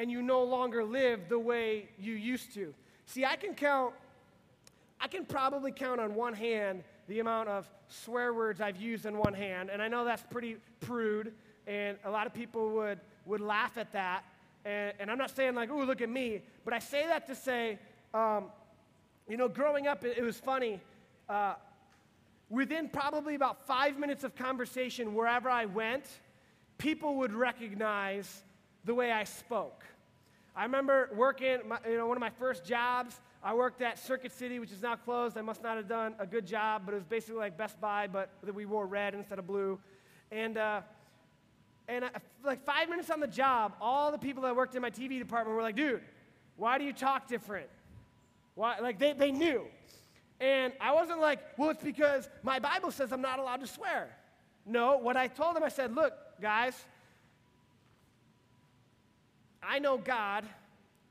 and 0.00 0.10
you 0.10 0.22
no 0.22 0.42
longer 0.42 0.82
live 0.82 1.28
the 1.28 1.38
way 1.38 1.86
you 1.98 2.14
used 2.14 2.54
to. 2.54 2.72
See, 3.04 3.26
I 3.26 3.36
can 3.36 3.54
count, 3.54 3.92
I 4.98 5.08
can 5.08 5.26
probably 5.26 5.72
count 5.72 6.00
on 6.00 6.14
one 6.14 6.32
hand 6.32 6.84
the 7.10 7.18
amount 7.18 7.48
of 7.48 7.68
swear 7.88 8.32
words 8.32 8.60
I've 8.60 8.76
used 8.76 9.04
in 9.04 9.18
one 9.18 9.34
hand, 9.34 9.68
and 9.68 9.82
I 9.82 9.88
know 9.88 10.04
that's 10.04 10.22
pretty 10.30 10.58
prude, 10.78 11.32
and 11.66 11.98
a 12.04 12.10
lot 12.10 12.28
of 12.28 12.32
people 12.32 12.70
would, 12.70 13.00
would 13.26 13.40
laugh 13.40 13.76
at 13.78 13.90
that. 13.94 14.22
And, 14.64 14.92
and 15.00 15.10
I'm 15.10 15.18
not 15.18 15.34
saying, 15.34 15.56
like, 15.56 15.70
ooh, 15.70 15.82
look 15.82 16.00
at 16.02 16.08
me, 16.08 16.40
but 16.64 16.72
I 16.72 16.78
say 16.78 17.04
that 17.08 17.26
to 17.26 17.34
say, 17.34 17.80
um, 18.14 18.44
you 19.28 19.36
know, 19.36 19.48
growing 19.48 19.88
up, 19.88 20.04
it, 20.04 20.18
it 20.18 20.22
was 20.22 20.36
funny. 20.36 20.80
Uh, 21.28 21.54
within 22.48 22.88
probably 22.88 23.34
about 23.34 23.66
five 23.66 23.98
minutes 23.98 24.22
of 24.22 24.36
conversation, 24.36 25.12
wherever 25.12 25.50
I 25.50 25.64
went, 25.64 26.04
people 26.78 27.16
would 27.16 27.32
recognize 27.32 28.44
the 28.84 28.94
way 28.94 29.10
I 29.10 29.24
spoke. 29.24 29.82
I 30.54 30.62
remember 30.62 31.10
working, 31.16 31.58
my, 31.66 31.78
you 31.88 31.96
know, 31.96 32.06
one 32.06 32.16
of 32.16 32.20
my 32.20 32.30
first 32.30 32.64
jobs. 32.64 33.20
I 33.42 33.54
worked 33.54 33.80
at 33.80 33.98
Circuit 33.98 34.32
City, 34.32 34.58
which 34.58 34.70
is 34.70 34.82
now 34.82 34.96
closed. 34.96 35.38
I 35.38 35.40
must 35.40 35.62
not 35.62 35.76
have 35.78 35.88
done 35.88 36.14
a 36.18 36.26
good 36.26 36.46
job, 36.46 36.82
but 36.84 36.92
it 36.92 36.98
was 36.98 37.04
basically 37.04 37.38
like 37.38 37.56
Best 37.56 37.80
Buy, 37.80 38.06
but 38.06 38.30
we 38.52 38.66
wore 38.66 38.86
red 38.86 39.14
instead 39.14 39.38
of 39.38 39.46
blue. 39.46 39.78
And, 40.30 40.58
uh, 40.58 40.82
and 41.88 42.04
I, 42.04 42.10
like 42.44 42.62
five 42.64 42.90
minutes 42.90 43.08
on 43.08 43.18
the 43.18 43.26
job, 43.26 43.74
all 43.80 44.12
the 44.12 44.18
people 44.18 44.42
that 44.42 44.54
worked 44.54 44.74
in 44.74 44.82
my 44.82 44.90
TV 44.90 45.18
department 45.18 45.56
were 45.56 45.62
like, 45.62 45.76
dude, 45.76 46.02
why 46.56 46.76
do 46.76 46.84
you 46.84 46.92
talk 46.92 47.28
different? 47.28 47.68
Why? 48.54 48.78
Like 48.78 48.98
they, 48.98 49.14
they 49.14 49.32
knew. 49.32 49.62
And 50.38 50.74
I 50.78 50.92
wasn't 50.92 51.20
like, 51.20 51.38
well, 51.56 51.70
it's 51.70 51.82
because 51.82 52.28
my 52.42 52.58
Bible 52.58 52.90
says 52.90 53.10
I'm 53.10 53.22
not 53.22 53.38
allowed 53.38 53.60
to 53.60 53.66
swear. 53.66 54.14
No, 54.66 54.98
what 54.98 55.16
I 55.16 55.28
told 55.28 55.56
them, 55.56 55.62
I 55.62 55.70
said, 55.70 55.94
look, 55.94 56.12
guys, 56.40 56.74
I 59.62 59.78
know 59.78 59.96
God, 59.96 60.44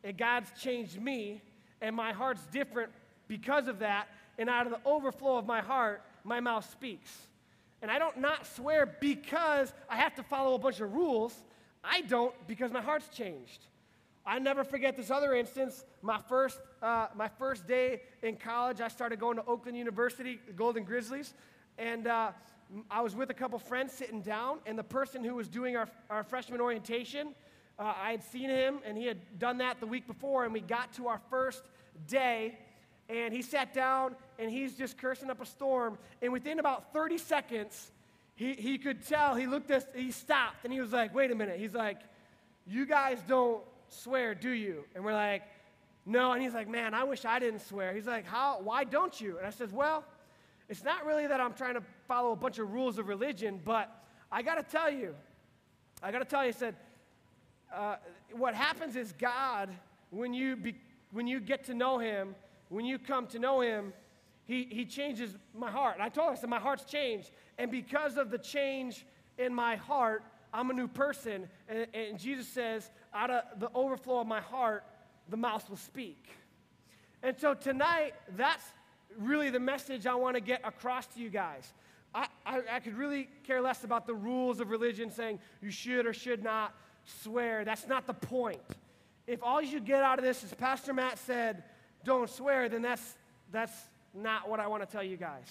and 0.04 0.16
God's 0.16 0.50
changed 0.60 1.02
me, 1.02 1.42
and 1.82 1.96
my 1.96 2.12
heart's 2.12 2.46
different 2.48 2.92
because 3.28 3.68
of 3.68 3.80
that. 3.80 4.08
And 4.38 4.50
out 4.50 4.66
of 4.66 4.72
the 4.72 4.80
overflow 4.86 5.38
of 5.38 5.46
my 5.46 5.62
heart, 5.62 6.02
my 6.24 6.40
mouth 6.40 6.70
speaks. 6.72 7.28
And 7.82 7.90
I 7.90 8.00
don't 8.00 8.18
not 8.18 8.46
swear 8.46 8.86
because 9.00 9.74
I 9.90 9.98
have 9.98 10.16
to 10.16 10.24
follow 10.24 10.56
a 10.56 10.60
bunch 10.60 10.80
of 10.80 10.94
rules. 10.94 11.34
I 11.84 12.02
don't 12.02 12.34
because 12.48 12.72
my 12.72 12.82
heart's 12.82 13.08
changed. 13.10 13.66
I 14.26 14.38
never 14.38 14.64
forget 14.64 14.98
this 14.98 15.10
other 15.10 15.34
instance. 15.34 15.86
My 16.02 16.20
first, 16.28 16.60
uh, 16.82 17.08
my 17.16 17.30
first 17.30 17.68
day 17.68 18.02
in 18.22 18.36
college, 18.36 18.82
I 18.82 18.88
started 18.90 19.20
going 19.20 19.38
to 19.38 19.46
Oakland 19.46 19.78
University, 19.78 20.40
the 20.46 20.54
Golden 20.54 20.84
Grizzlies, 20.84 21.34
and 21.78 22.06
uh, 22.06 22.32
I 22.92 23.02
was 23.02 23.16
with 23.16 23.32
a 23.32 23.34
couple 23.34 23.58
friends 23.58 23.94
sitting 23.94 24.22
down, 24.22 24.60
and 24.66 24.78
the 24.78 24.84
person 24.84 25.24
who 25.24 25.36
was 25.36 25.48
doing 25.48 25.76
our, 25.76 25.88
our 26.10 26.24
freshman 26.24 26.62
orientation, 26.62 27.34
uh, 27.80 27.94
I 28.02 28.12
had 28.12 28.24
seen 28.24 28.50
him, 28.50 28.80
and 28.86 28.98
he 28.98 29.06
had 29.06 29.40
done 29.40 29.60
that 29.60 29.80
the 29.80 29.88
week 29.88 30.06
before, 30.06 30.44
and 30.44 30.54
we 30.54 30.60
got 30.60 30.94
to 30.94 31.08
our 31.08 31.22
first 31.30 31.64
day, 32.08 32.58
and 33.08 33.34
he 33.34 33.42
sat 33.42 33.74
down, 33.74 34.16
and 34.38 34.52
he's 34.52 34.76
just 34.76 34.98
cursing 34.98 35.30
up 35.30 35.42
a 35.42 35.46
storm, 35.46 35.98
and 36.22 36.34
within 36.34 36.60
about 36.60 36.92
30 36.94 37.18
seconds, 37.18 37.92
he, 38.36 38.54
he 38.54 38.78
could 38.78 39.06
tell, 39.08 39.36
he 39.36 39.48
looked 39.48 39.72
at, 39.72 39.88
he 39.96 40.12
stopped, 40.12 40.64
and 40.66 40.74
he 40.74 40.80
was 40.80 40.92
like, 40.92 41.16
wait 41.16 41.32
a 41.32 41.36
minute. 41.36 41.60
He's 41.60 41.74
like, 41.74 42.00
you 42.68 42.86
guys 42.86 43.20
don't 43.28 43.64
swear, 43.90 44.36
do 44.36 44.50
you? 44.50 44.84
And 44.96 45.04
we're 45.04 45.14
like, 45.14 45.44
no. 46.06 46.32
And 46.32 46.42
he's 46.42 46.54
like, 46.54 46.70
man, 46.70 46.94
I 46.94 47.04
wish 47.04 47.26
I 47.26 47.40
didn't 47.40 47.62
swear. 47.62 47.94
He's 47.94 48.08
like, 48.08 48.26
how, 48.26 48.60
why 48.64 48.84
don't 48.84 49.20
you? 49.20 49.38
And 49.38 49.46
I 49.46 49.50
says, 49.50 49.72
well, 49.72 50.06
it's 50.70 50.84
not 50.84 51.06
really 51.06 51.28
that 51.28 51.42
I'm 51.42 51.54
trying 51.54 51.74
to 51.74 51.84
follow 52.08 52.32
a 52.32 52.36
bunch 52.36 52.60
of 52.60 52.72
rules 52.72 52.98
of 52.98 53.08
religion, 53.08 53.60
but 53.66 54.04
I 54.32 54.42
got 54.42 54.56
to 54.56 54.64
tell 54.64 54.90
you, 54.90 55.16
I 56.02 56.12
got 56.12 56.20
to 56.20 56.26
tell 56.26 56.46
you, 56.46 56.54
he 56.54 56.58
said, 56.58 56.76
uh, 57.74 57.96
what 58.32 58.56
happens 58.56 58.96
is 58.96 59.14
God, 59.14 59.70
when 60.10 60.34
you, 60.34 60.56
be, 60.56 60.76
when 61.12 61.28
you 61.28 61.40
get 61.40 61.66
to 61.66 61.74
know 61.74 61.98
Him, 62.00 62.36
when 62.70 62.86
you 62.86 63.00
come 63.00 63.28
to 63.28 63.40
know 63.40 63.62
Him, 63.62 63.94
He, 64.46 64.68
he 64.70 64.86
changes 64.86 65.38
my 65.58 65.70
heart. 65.70 65.98
I 66.00 66.10
told 66.10 66.30
him, 66.30 66.34
I 66.34 66.40
said, 66.40 66.50
my 66.50 66.60
heart's 66.60 66.86
changed. 66.86 67.32
And 67.58 67.70
because 67.70 68.18
of 68.18 68.32
the 68.32 68.38
change 68.38 69.06
in 69.38 69.54
my 69.54 69.76
heart, 69.76 70.24
I'm 70.54 70.70
a 70.70 70.74
new 70.74 70.88
person. 70.88 71.48
And, 71.68 71.88
and 71.94 72.20
Jesus 72.20 72.48
says, 72.48 72.90
out 73.14 73.30
of 73.30 73.44
the 73.60 73.70
overflow 73.76 74.22
of 74.22 74.28
my 74.28 74.42
heart, 74.42 74.84
the 75.30 75.38
mouth 75.38 75.70
will 75.70 75.78
speak. 75.78 76.28
And 77.22 77.38
so 77.38 77.54
tonight, 77.54 78.14
that's 78.36 78.64
really 79.18 79.50
the 79.50 79.60
message 79.60 80.08
I 80.08 80.16
want 80.16 80.36
to 80.36 80.42
get 80.42 80.62
across 80.64 81.06
to 81.08 81.20
you 81.20 81.30
guys. 81.30 81.74
I, 82.14 82.28
I, 82.46 82.62
I, 82.72 82.80
could 82.80 82.96
really 82.96 83.30
care 83.44 83.62
less 83.62 83.84
about 83.84 84.08
the 84.08 84.16
rules 84.16 84.60
of 84.60 84.70
religion 84.70 85.12
saying 85.12 85.40
you 85.62 85.70
should 85.70 86.08
or 86.08 86.14
should 86.14 86.44
not 86.44 86.74
swear. 87.22 87.66
That's 87.66 87.88
not 87.88 88.08
the 88.08 88.14
point. 88.14 88.62
If 89.28 89.44
all 89.44 89.62
you 89.62 89.80
get 89.80 90.02
out 90.02 90.20
of 90.20 90.26
this 90.26 90.44
is 90.44 90.54
Pastor 90.54 90.94
Matt 90.94 91.20
said, 91.20 91.64
don't 92.04 92.30
swear, 92.30 92.70
then 92.70 92.82
that's, 92.82 93.18
that's 93.52 93.74
not 94.14 94.50
what 94.50 94.60
I 94.60 94.68
want 94.68 94.82
to 94.82 94.92
tell 94.92 95.04
you 95.04 95.18
guys. 95.18 95.48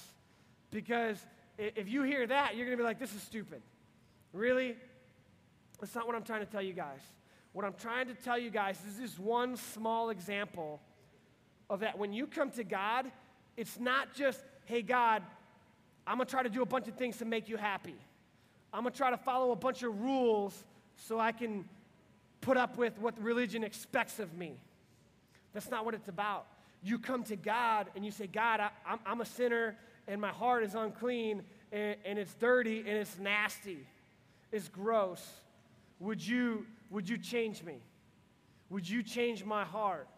Because 0.70 1.18
if 1.58 1.88
you 1.88 2.02
hear 2.02 2.26
that, 2.26 2.56
you're 2.56 2.66
going 2.66 2.76
to 2.76 2.82
be 2.82 2.86
like, 2.86 2.98
this 2.98 3.14
is 3.14 3.22
stupid. 3.22 3.62
Really? 4.32 4.76
That's 5.80 5.94
not 5.94 6.06
what 6.06 6.16
I'm 6.16 6.22
trying 6.22 6.40
to 6.44 6.50
tell 6.50 6.62
you 6.62 6.72
guys. 6.72 7.00
What 7.52 7.64
I'm 7.64 7.74
trying 7.74 8.06
to 8.08 8.14
tell 8.14 8.38
you 8.38 8.50
guys 8.50 8.78
is 8.86 8.98
this 8.98 9.18
one 9.18 9.56
small 9.56 10.10
example 10.10 10.80
of 11.70 11.80
that 11.80 11.98
when 11.98 12.12
you 12.12 12.26
come 12.26 12.50
to 12.52 12.64
God, 12.64 13.10
it's 13.56 13.78
not 13.78 14.14
just, 14.14 14.42
hey, 14.64 14.82
God, 14.82 15.22
I'm 16.06 16.16
going 16.16 16.26
to 16.26 16.30
try 16.30 16.42
to 16.42 16.48
do 16.48 16.62
a 16.62 16.66
bunch 16.66 16.88
of 16.88 16.94
things 16.94 17.18
to 17.18 17.24
make 17.24 17.48
you 17.48 17.56
happy. 17.56 17.96
I'm 18.72 18.82
going 18.82 18.92
to 18.92 18.98
try 18.98 19.10
to 19.10 19.16
follow 19.16 19.52
a 19.52 19.56
bunch 19.56 19.82
of 19.82 20.00
rules 20.00 20.64
so 20.99 21.19
I 21.19 21.33
can 21.33 21.64
put 22.40 22.57
up 22.57 22.76
with 22.76 22.99
what 22.99 23.21
religion 23.23 23.64
expects 23.64 24.19
of 24.19 24.35
me. 24.35 24.57
That's 25.55 25.71
not 25.71 25.85
what 25.85 25.95
it's 25.95 26.09
about. 26.09 26.47
You 26.83 26.99
come 26.99 27.25
to 27.25 27.37
God 27.37 27.88
and 27.97 28.05
you 28.05 28.11
say, 28.11 28.26
God, 28.26 28.61
I, 28.61 28.71
am 29.07 29.21
a 29.21 29.26
sinner 29.26 29.76
and 30.07 30.21
my 30.21 30.31
heart 30.31 30.62
is 30.62 30.75
unclean 30.75 31.43
and, 31.73 31.97
and 32.05 32.19
it's 32.19 32.35
dirty 32.35 32.81
and 32.81 32.90
it's 32.90 33.19
nasty. 33.19 33.78
It's 34.52 34.69
gross. 34.69 35.26
Would 36.00 36.25
you, 36.25 36.67
would 36.90 37.09
you 37.09 37.19
change 37.19 37.62
me? 37.62 37.78
Would 38.71 38.88
you 38.88 39.02
change 39.02 39.45
my 39.45 39.64
heart? 39.64 40.09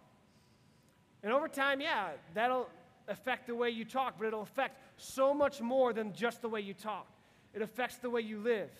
And 1.23 1.33
over 1.33 1.49
time, 1.49 1.81
yeah, 1.81 2.09
that'll 2.35 2.69
affect 3.09 3.47
the 3.47 3.55
way 3.55 3.71
you 3.71 3.85
talk, 3.85 4.15
but 4.19 4.27
it'll 4.27 4.43
affect 4.43 4.79
so 4.97 5.35
much 5.35 5.61
more 5.61 5.93
than 5.93 6.13
just 6.13 6.43
the 6.43 6.49
way 6.49 6.61
you 6.61 6.75
talk. 6.75 7.07
It 7.55 7.63
affects 7.63 7.97
the 7.97 8.11
way 8.11 8.21
you 8.21 8.39
live. 8.39 8.71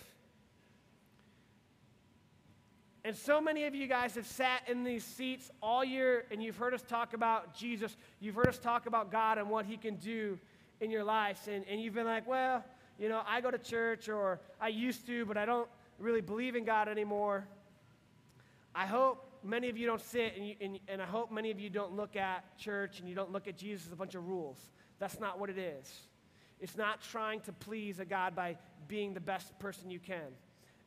And 3.04 3.16
so 3.16 3.40
many 3.40 3.64
of 3.64 3.75
you 3.75 3.87
guys 3.87 4.14
have 4.16 4.26
sat 4.26 4.62
in 4.69 4.85
these 4.85 5.04
seats 5.04 5.50
all 5.62 5.83
year 5.83 6.26
and 6.30 6.42
you've 6.42 6.59
heard 6.59 6.75
us 6.75 6.83
talk 6.83 7.14
about 7.14 7.54
Jesus. 7.54 7.97
You've 8.21 8.35
heard 8.35 8.49
us 8.49 8.59
talk 8.59 8.87
about 8.87 9.11
God 9.11 9.38
and 9.38 9.49
what 9.49 9.64
He 9.64 9.78
can 9.78 9.97
do 9.97 10.38
in 10.80 10.90
your 10.90 11.04
lives. 11.04 11.49
And, 11.49 11.64
and 11.69 11.80
you've 11.80 11.95
been 11.95 12.07
like, 12.07 12.28
well, 12.28 12.62
you 12.99 13.09
know, 13.09 13.23
I 13.26 13.40
go 13.40 13.50
to 13.50 13.59
church 13.59 14.11
or 14.11 14.40
I 14.61 14.69
used 14.69 15.07
to, 15.07 15.25
but 15.25 15.38
I 15.38 15.47
don't 15.47 15.69
really 15.99 16.21
believe 16.21 16.57
in 16.57 16.64
God 16.64 16.88
anymore. 16.88 17.47
I 18.75 18.85
hope 18.85 19.26
many 19.42 19.71
of 19.71 19.78
you 19.78 19.87
don't 19.87 20.02
sit 20.02 20.35
and, 20.37 20.47
you, 20.47 20.54
and, 20.61 20.78
and 20.87 21.00
I 21.00 21.07
hope 21.07 21.33
many 21.33 21.50
of 21.50 21.59
you 21.59 21.71
don't 21.71 21.97
look 21.97 22.16
at 22.16 22.59
church 22.59 23.00
and 23.00 23.09
you 23.09 23.14
don't 23.14 23.33
look 23.33 23.49
at 23.49 23.57
Jesus 23.57 23.87
as 23.87 23.92
a 23.92 23.97
bunch 23.97 24.14
of 24.14 24.28
rules. 24.28 24.59
That's 24.99 25.19
not 25.19 25.38
what 25.38 25.49
it 25.49 25.59
is. 25.59 25.90
It's 26.61 26.76
not 26.76 27.00
trying 27.00 27.40
to 27.40 27.52
please 27.52 28.00
a 28.00 28.04
God 28.04 28.37
by 28.37 28.59
being 28.87 29.14
the 29.14 29.21
best 29.21 29.59
person 29.59 29.90
you 29.90 29.99
can. 29.99 30.35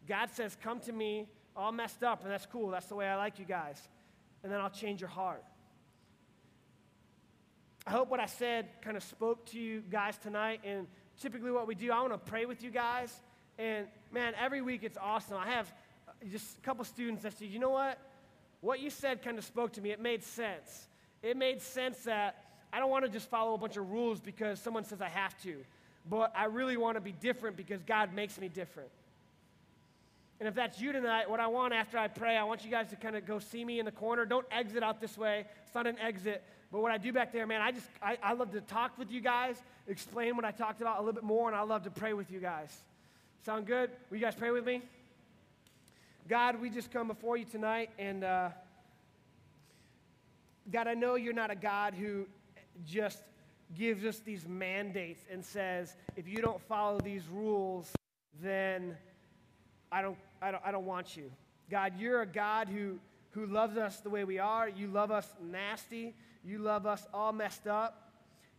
God 0.08 0.30
says, 0.30 0.56
Come 0.62 0.80
to 0.82 0.92
me, 0.92 1.28
all 1.56 1.72
messed 1.72 2.04
up, 2.04 2.24
and 2.24 2.32
that's 2.32 2.46
cool. 2.46 2.70
That's 2.70 2.88
the 2.88 2.96
way 2.96 3.08
I 3.08 3.16
like 3.16 3.40
you 3.40 3.46
guys. 3.46 3.82
And 4.44 4.52
then 4.52 4.60
I'll 4.60 4.70
change 4.70 5.02
your 5.02 5.10
heart. 5.10 5.44
I 7.86 7.92
hope 7.92 8.10
what 8.10 8.20
I 8.20 8.26
said 8.26 8.68
kind 8.82 8.96
of 8.96 9.04
spoke 9.04 9.46
to 9.48 9.60
you 9.60 9.84
guys 9.90 10.18
tonight. 10.18 10.62
And 10.64 10.88
typically, 11.20 11.52
what 11.52 11.68
we 11.68 11.76
do, 11.76 11.92
I 11.92 12.02
want 12.02 12.14
to 12.14 12.18
pray 12.18 12.46
with 12.46 12.64
you 12.64 12.72
guys. 12.72 13.14
And 13.58 13.88
man, 14.12 14.34
every 14.40 14.62
week 14.62 14.84
it's 14.84 14.98
awesome. 14.98 15.38
I 15.38 15.50
have 15.50 15.72
just 16.32 16.58
a 16.58 16.62
couple 16.62 16.84
students 16.86 17.24
that 17.24 17.38
say, 17.38 17.46
you 17.46 17.60
know 17.60 17.70
what? 17.70 17.98
What 18.62 18.80
you 18.80 18.90
said 18.90 19.22
kind 19.22 19.38
of 19.38 19.44
spoke 19.44 19.74
to 19.74 19.82
me. 19.82 19.92
It 19.92 20.00
made 20.00 20.24
sense. 20.24 20.88
It 21.22 21.38
made 21.38 21.62
sense 21.62 22.00
that 22.04 22.44
I 22.72 22.80
don't 22.80 22.90
want 22.90 23.06
to 23.06 23.12
just 23.12 23.30
follow 23.30 23.54
a 23.54 23.58
bunch 23.58 23.78
of 23.78 23.90
rules 23.90 24.20
because 24.20 24.60
someone 24.60 24.84
says 24.84 25.02
I 25.02 25.10
have 25.10 25.40
to, 25.44 25.58
but 26.10 26.34
I 26.36 26.46
really 26.46 26.78
want 26.78 26.96
to 26.96 27.02
be 27.02 27.12
different 27.12 27.56
because 27.56 27.84
God 27.84 28.14
makes 28.14 28.40
me 28.40 28.48
different. 28.50 28.90
And 30.44 30.50
if 30.50 30.56
that's 30.56 30.82
you 30.82 30.92
tonight, 30.92 31.30
what 31.30 31.40
I 31.40 31.48
want 31.48 31.74
after 31.74 31.98
I 31.98 32.10
pray, 32.10 32.36
I 32.36 32.44
want 32.44 32.66
you 32.66 32.70
guys 32.70 32.90
to 32.90 32.98
kind 32.98 33.16
of 33.16 33.26
go 33.26 33.40
see 33.40 33.64
me 33.64 33.80
in 33.80 33.86
the 33.86 33.94
corner. 33.94 34.26
Don't 34.26 34.46
exit 34.52 34.84
out 34.84 35.00
this 35.00 35.18
way. 35.18 35.46
It's 35.66 35.74
not 35.74 35.88
an 35.88 35.98
exit. 36.00 36.44
But 36.70 36.82
what 36.82 36.92
I 36.92 36.98
do 36.98 37.14
back 37.14 37.32
there, 37.32 37.48
man, 37.48 37.62
I 37.62 37.72
just, 37.72 37.88
I, 38.02 38.18
I 38.22 38.34
love 38.34 38.52
to 38.52 38.60
talk 38.60 38.98
with 38.98 39.10
you 39.10 39.22
guys, 39.22 39.56
explain 39.88 40.36
what 40.36 40.44
I 40.44 40.52
talked 40.52 40.82
about 40.82 40.98
a 40.98 41.00
little 41.00 41.14
bit 41.14 41.24
more, 41.24 41.48
and 41.48 41.56
I 41.56 41.62
love 41.62 41.84
to 41.84 41.92
pray 41.92 42.12
with 42.12 42.30
you 42.30 42.42
guys. 42.42 42.78
Sound 43.46 43.66
good? 43.66 43.90
Will 44.10 44.18
you 44.18 44.22
guys 44.22 44.36
pray 44.36 44.52
with 44.52 44.66
me? 44.66 44.82
God, 46.28 46.60
we 46.60 46.70
just 46.70 46.92
come 46.92 47.08
before 47.08 47.38
you 47.38 47.46
tonight, 47.46 47.92
and 47.98 48.26
uh, 48.26 48.50
God, 50.70 50.90
I 50.90 50.94
know 50.94 51.16
you're 51.16 51.32
not 51.32 51.52
a 51.52 51.56
God 51.56 51.94
who 51.94 52.26
just 52.86 53.24
gives 53.78 54.04
us 54.04 54.20
these 54.20 54.46
mandates 54.46 55.24
and 55.32 55.46
says, 55.46 55.96
if 56.18 56.28
you 56.28 56.40
don't 56.40 56.60
follow 56.64 57.00
these 57.00 57.30
rules, 57.30 57.90
then 58.42 58.98
I 59.90 60.02
don't, 60.02 60.18
I 60.44 60.52
don't, 60.52 60.64
I 60.66 60.72
don't 60.72 60.86
want 60.86 61.16
you. 61.16 61.32
God, 61.72 61.94
you're 61.98 62.22
a 62.22 62.28
God 62.28 62.68
who, 62.68 63.00
who 63.32 63.46
loves 63.46 63.78
us 63.78 64.02
the 64.02 64.10
way 64.10 64.26
we 64.26 64.40
are. 64.40 64.68
You 64.68 64.88
love 64.88 65.10
us 65.10 65.28
nasty. 65.42 66.16
You 66.44 66.60
love 66.60 66.86
us 66.86 67.08
all 67.14 67.32
messed 67.32 67.68
up, 67.68 68.12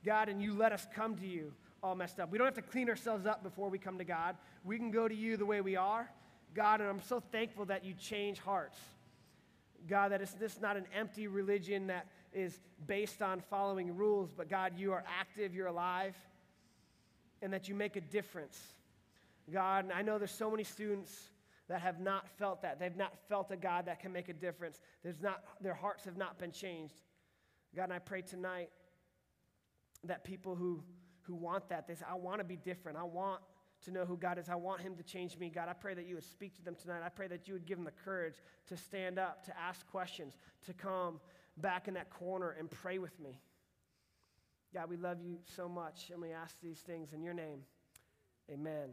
God, 0.04 0.30
and 0.30 0.40
you 0.40 0.54
let 0.54 0.72
us 0.72 0.86
come 0.94 1.16
to 1.16 1.26
you 1.26 1.52
all 1.82 1.94
messed 1.94 2.18
up. 2.18 2.32
We 2.32 2.38
don't 2.38 2.46
have 2.46 2.54
to 2.54 2.62
clean 2.62 2.88
ourselves 2.88 3.26
up 3.26 3.42
before 3.42 3.68
we 3.68 3.78
come 3.78 3.98
to 3.98 4.04
God. 4.04 4.36
We 4.64 4.78
can 4.78 4.90
go 4.90 5.06
to 5.06 5.14
you 5.14 5.36
the 5.36 5.44
way 5.44 5.60
we 5.60 5.76
are, 5.76 6.10
God, 6.54 6.80
and 6.80 6.88
I'm 6.88 7.02
so 7.02 7.20
thankful 7.20 7.66
that 7.66 7.84
you 7.84 7.92
change 7.92 8.38
hearts. 8.38 8.78
God, 9.86 10.12
that 10.12 10.22
it's 10.22 10.32
this 10.32 10.58
not 10.62 10.78
an 10.78 10.86
empty 10.96 11.26
religion 11.26 11.88
that 11.88 12.06
is 12.32 12.58
based 12.86 13.20
on 13.20 13.40
following 13.50 13.94
rules, 13.94 14.32
but 14.34 14.48
God, 14.48 14.78
you 14.78 14.92
are 14.92 15.04
active, 15.20 15.54
you're 15.54 15.66
alive, 15.66 16.16
and 17.42 17.52
that 17.52 17.68
you 17.68 17.74
make 17.74 17.96
a 17.96 18.00
difference. 18.00 18.58
God, 19.52 19.84
and 19.84 19.92
I 19.92 20.00
know 20.00 20.16
there's 20.16 20.30
so 20.30 20.50
many 20.50 20.64
students 20.64 21.14
that 21.68 21.80
have 21.80 22.00
not 22.00 22.28
felt 22.38 22.62
that. 22.62 22.78
They've 22.78 22.96
not 22.96 23.12
felt 23.28 23.50
a 23.50 23.56
God 23.56 23.86
that 23.86 24.00
can 24.00 24.12
make 24.12 24.28
a 24.28 24.32
difference. 24.32 24.80
There's 25.02 25.20
not, 25.20 25.42
their 25.60 25.74
hearts 25.74 26.04
have 26.04 26.16
not 26.16 26.38
been 26.38 26.52
changed. 26.52 27.00
God, 27.74 27.84
and 27.84 27.92
I 27.92 27.98
pray 27.98 28.22
tonight 28.22 28.70
that 30.04 30.24
people 30.24 30.54
who, 30.54 30.82
who 31.22 31.34
want 31.34 31.68
that, 31.70 31.88
they 31.88 31.94
say, 31.94 32.04
I 32.08 32.14
want 32.14 32.38
to 32.38 32.44
be 32.44 32.56
different. 32.56 32.98
I 32.98 33.04
want 33.04 33.40
to 33.84 33.90
know 33.90 34.04
who 34.04 34.16
God 34.16 34.38
is. 34.38 34.48
I 34.48 34.54
want 34.54 34.80
Him 34.80 34.94
to 34.96 35.02
change 35.02 35.38
me. 35.38 35.50
God, 35.50 35.68
I 35.68 35.72
pray 35.72 35.94
that 35.94 36.06
you 36.06 36.14
would 36.14 36.24
speak 36.24 36.54
to 36.56 36.62
them 36.62 36.74
tonight. 36.74 37.00
I 37.04 37.08
pray 37.08 37.28
that 37.28 37.48
you 37.48 37.54
would 37.54 37.66
give 37.66 37.78
them 37.78 37.84
the 37.84 37.92
courage 38.04 38.36
to 38.68 38.76
stand 38.76 39.18
up, 39.18 39.44
to 39.46 39.58
ask 39.58 39.86
questions, 39.86 40.36
to 40.66 40.72
come 40.74 41.20
back 41.56 41.88
in 41.88 41.94
that 41.94 42.10
corner 42.10 42.56
and 42.58 42.70
pray 42.70 42.98
with 42.98 43.18
me. 43.20 43.40
God, 44.74 44.90
we 44.90 44.96
love 44.96 45.20
you 45.22 45.38
so 45.56 45.68
much, 45.68 46.10
and 46.12 46.20
we 46.20 46.32
ask 46.32 46.60
these 46.60 46.80
things 46.80 47.12
in 47.12 47.22
your 47.22 47.34
name. 47.34 47.60
Amen. 48.50 48.90